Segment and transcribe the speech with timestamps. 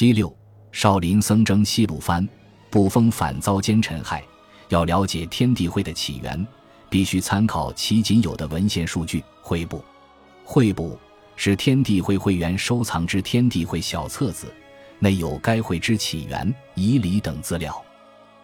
[0.00, 0.34] 七六，
[0.72, 2.26] 少林僧征西鲁藩，
[2.70, 4.24] 不封反遭奸臣害。
[4.70, 6.46] 要了解天地会的起源，
[6.88, 9.22] 必须参考其仅有的文献数据。
[9.42, 9.84] 会部，
[10.42, 10.98] 会部
[11.36, 14.50] 是天地会会员收藏之天地会小册子，
[15.00, 17.84] 内有该会之起源、仪礼等资料。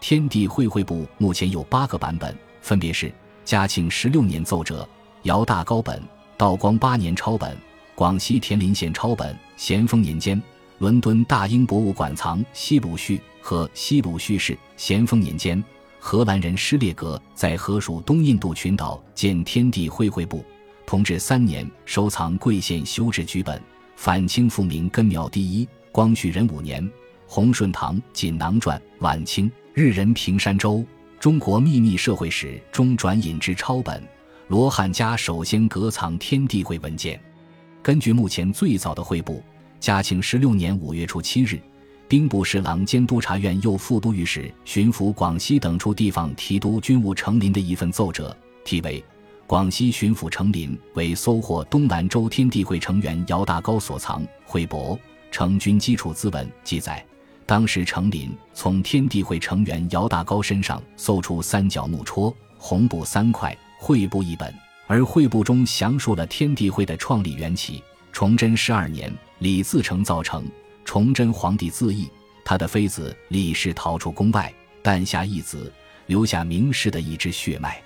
[0.00, 3.14] 天地会会部目前有八个版本，分别是
[3.44, 4.84] 嘉庆十六年奏折、
[5.22, 6.02] 姚大高本、
[6.36, 7.56] 道光八年抄本、
[7.94, 10.42] 广西田林县抄本、咸丰年间
[10.78, 15.62] 伦敦大英博物馆藏西鲁序和西鲁序是咸丰年间。
[16.00, 20.44] 荷兰人施列格在荷属东印度群岛建天地会会部，
[20.84, 23.60] 同治三年收藏贵县修志局本。
[23.96, 26.86] 反清复明根苗第一，光绪壬午年
[27.26, 28.80] 洪顺堂锦囊传。
[28.98, 30.84] 晚清日人平山州
[31.20, 34.02] 中国秘密社会史中转引之抄本。
[34.48, 37.18] 罗汉家首先隔藏天地会文件。
[37.82, 39.42] 根据目前最早的会部，
[39.84, 41.60] 嘉庆十六年五月初七日。
[42.08, 48.98] 兵部侍郎兼督察院右副都御史巡抚广西等处地方提督军务成林的一份奏折，题为
[49.46, 54.98] 《广西巡抚成林为搜获东兰州天地会成员姚大高所藏会帛
[55.30, 57.04] 成军基础资文》，记载
[57.44, 64.50] 当时成林从天地会成员姚大高身上搜出三角木戳、红布三块、会部一本，
[64.86, 67.82] 而会部中详述了天地会的创立缘起。
[68.14, 70.48] 崇祯十二年，李自成造成。
[70.84, 72.08] 崇祯皇帝自缢，
[72.44, 75.72] 他的妃子李氏逃出宫外，诞下一子，
[76.06, 77.82] 留下明氏的一支血脉。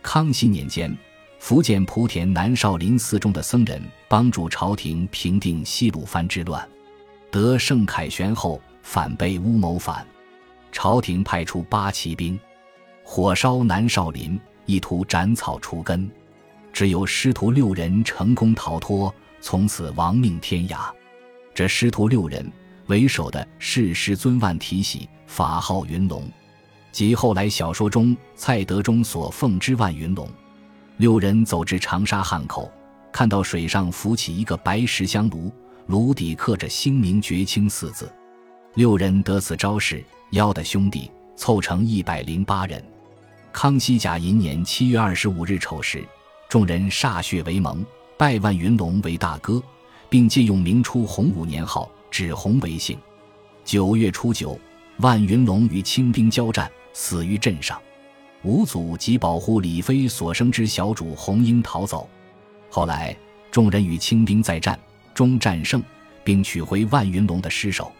[0.00, 0.96] 康熙年间，
[1.40, 6.64] 福建莆田南少林寺中的僧人帮助朝廷平定西鲁藩之乱，
[7.32, 10.06] 得圣凯旋后反被诬谋反，
[10.70, 12.38] 朝廷派出八旗兵，
[13.02, 16.08] 火烧南少林，意图斩草除根，
[16.74, 20.90] 只有师徒六人成功逃脱，从此亡命天涯。
[21.54, 22.50] 这师徒六人
[22.88, 26.28] 为首的是师尊万提喜，法号云龙，
[26.90, 30.28] 即后来小说中蔡德忠所奉之万云龙。
[30.96, 32.68] 六人走至长沙汉口，
[33.12, 35.52] 看到水上浮起一个白石香炉，
[35.86, 38.12] 炉底刻着“兴明绝清”四字。
[38.74, 42.84] 六人得此招式，邀的兄弟凑成一百零八人。
[43.52, 46.04] 康熙甲寅年七月二十五日丑时，
[46.54, 47.84] 众人歃血为盟，
[48.16, 49.60] 拜万云龙为大哥。
[50.08, 52.96] 并借用明初洪武年号，指洪为姓。
[53.64, 54.56] 九月初九，
[54.98, 57.76] 万云龙与清兵交战，死于阵上。
[58.44, 62.08] 五祖即保护李妃所生之小主洪英逃走。
[62.70, 63.16] 后来
[63.50, 64.78] 众人与清兵再战，
[65.12, 65.82] 终战胜，
[66.22, 67.90] 并取回万云龙的尸首。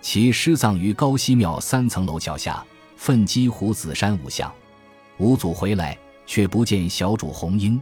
[0.00, 2.64] 其尸葬于高西庙三层楼脚下，
[2.96, 4.50] 奋击虎子山五巷。
[5.18, 7.78] 五祖回来，却不见小主洪英，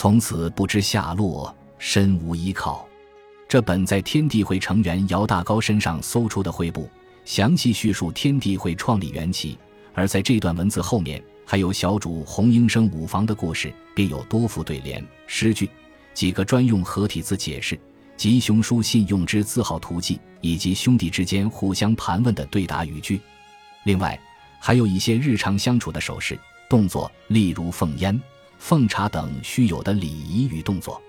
[0.00, 2.88] 从此不知下落，身无依靠。
[3.46, 6.88] 这本在天地会成员姚大高身上搜出的会部，
[7.26, 9.58] 详细叙述天地会创立缘起。
[9.92, 15.68] 而在这段文字后面，还有小主洪英生五房的故事，并有多副对联、诗句，
[16.14, 17.78] 几个专用合体字解释，
[18.16, 23.20] 吉凶书信用之字号图记，以及兄弟之间互相盘问的对答语句。
[23.84, 24.18] 另外，
[24.58, 26.38] 还有一些日常相处的手势、
[26.70, 28.18] 动作，例如奉烟、
[28.60, 31.00] 奉茶等须有的礼仪与动作。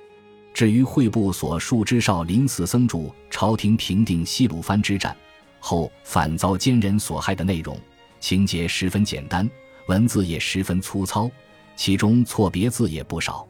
[0.53, 5.16] 至于会部所述之少林寺僧主朝廷平定西鲁藩之战
[5.59, 7.78] 后反遭奸人所害的内容，
[8.19, 9.47] 情节十分简单，
[9.88, 11.29] 文字也十分粗糙，
[11.75, 13.47] 其中错别字也不少。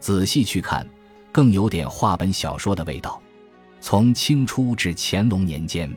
[0.00, 0.86] 仔细去看，
[1.30, 3.20] 更有点话本小说的味道。
[3.80, 5.90] 从清初至乾隆年间，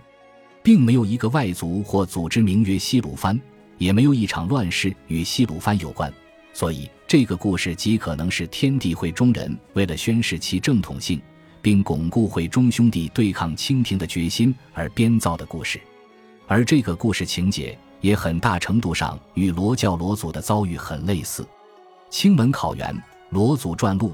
[0.62, 3.40] 并没有一个外族或组织名曰西鲁藩，
[3.78, 6.14] 也没有一场乱世与西鲁藩有关。
[6.58, 11.22] 所以，这个故事极可能是天地会中人为了宣示其正统性，
[11.62, 15.80] 并巩固会中兄弟对抗清廷的决心而编造的故事。
[16.48, 21.48] 而这个故事情节也很大程度上与罗教罗祖的遭遇很类似。
[22.10, 22.92] 清门考源
[23.30, 24.10] 《罗祖传录》，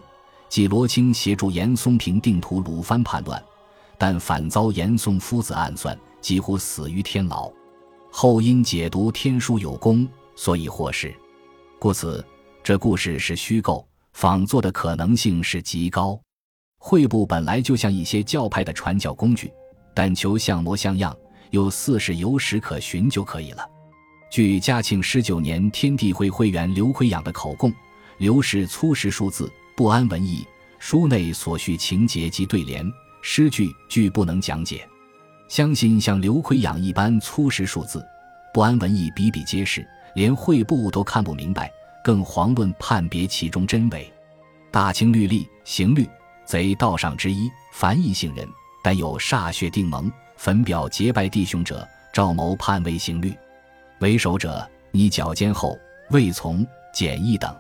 [0.50, 3.42] 即罗清协助严嵩平定吐鲁番叛乱，
[3.98, 7.50] 但反遭严嵩夫子暗算，几乎死于天牢。
[8.12, 10.06] 后因解读天书有功，
[10.36, 11.16] 所以获释。
[11.80, 12.22] 故此。
[12.64, 16.18] 这故事是虚构仿作的可能性是极高。
[16.80, 19.52] 会部本来就像一些教派的传教工具，
[19.94, 21.14] 但求像模像样，
[21.52, 23.68] 有四是有史可循就可以了。
[24.32, 27.70] 据嘉庆十九年天地会会员刘奎养的口供，
[28.18, 30.48] 刘氏粗识数字，不安文艺，
[30.80, 32.90] 书内所叙情节及对联
[33.22, 34.88] 诗句俱不能讲解。
[35.50, 38.02] 相信像刘奎养一般粗识数字，
[38.54, 41.70] 不安文艺，比比皆是，连会部都看不明白。
[42.04, 44.12] 更遑论判别其中真伪。
[44.70, 46.08] 大清律例刑律，
[46.46, 48.48] 贼道上之一，凡异姓人，
[48.84, 53.34] 但有歃血定盟，焚表结拜弟兄者，赵谋叛魏行律。
[54.00, 55.78] 为首者，你脚坚厚，
[56.10, 57.56] 未从简易等。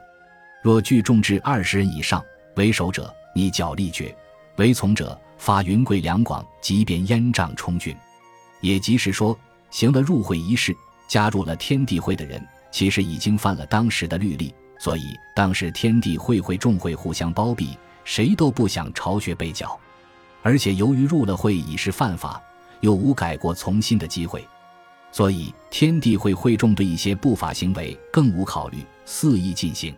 [0.61, 2.23] 若聚众至二十人以上，
[2.55, 4.13] 为首者，你脚力绝；
[4.57, 7.95] 为从者，发云贵两广，即便烟瘴充军。
[8.59, 9.37] 也即是说，
[9.69, 10.75] 行了入会仪式，
[11.07, 14.53] 加入了天地会的人，其实已经犯了当时的律例。
[14.79, 19.79] 所以，当时天地会会众会互相包庇，谁都不想巢穴被剿。
[20.41, 22.41] 而且，由于入了会已是犯法，
[22.81, 24.45] 又无改过从新的机会，
[25.09, 29.95] 所以天地会会众对一些不法行为更无考虑，肆意进行。